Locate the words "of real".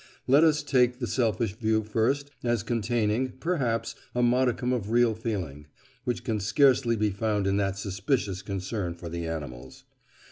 4.73-5.13